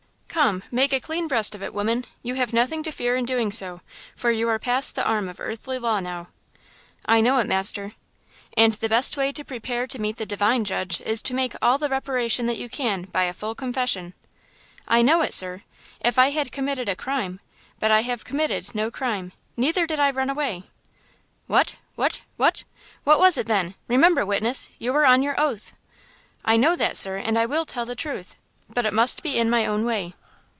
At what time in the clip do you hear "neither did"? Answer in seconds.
19.57-19.99